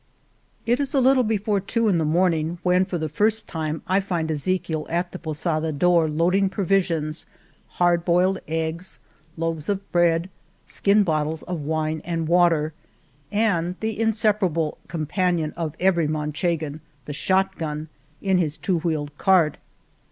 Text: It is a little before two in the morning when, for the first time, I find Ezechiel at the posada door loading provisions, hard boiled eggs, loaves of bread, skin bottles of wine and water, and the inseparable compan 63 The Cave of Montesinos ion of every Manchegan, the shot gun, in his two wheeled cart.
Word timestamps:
It 0.65 0.79
is 0.79 0.95
a 0.95 0.99
little 0.99 1.21
before 1.21 1.59
two 1.59 1.87
in 1.87 1.99
the 1.99 2.05
morning 2.05 2.57
when, 2.63 2.85
for 2.85 2.97
the 2.97 3.07
first 3.07 3.47
time, 3.47 3.83
I 3.87 3.99
find 3.99 4.31
Ezechiel 4.31 4.87
at 4.89 5.11
the 5.11 5.19
posada 5.19 5.71
door 5.71 6.09
loading 6.09 6.49
provisions, 6.49 7.27
hard 7.77 8.03
boiled 8.03 8.39
eggs, 8.47 8.97
loaves 9.37 9.69
of 9.69 9.91
bread, 9.91 10.31
skin 10.65 11.03
bottles 11.03 11.43
of 11.43 11.61
wine 11.61 12.01
and 12.03 12.27
water, 12.27 12.73
and 13.31 13.75
the 13.79 13.99
inseparable 13.99 14.79
compan 14.87 15.03
63 15.03 15.05
The 15.05 15.05
Cave 15.05 15.05
of 15.05 15.27
Montesinos 15.27 15.39
ion 15.39 15.53
of 15.67 15.75
every 15.79 16.07
Manchegan, 16.07 16.81
the 17.05 17.13
shot 17.13 17.57
gun, 17.59 17.87
in 18.23 18.39
his 18.39 18.57
two 18.57 18.79
wheeled 18.79 19.15
cart. 19.19 19.57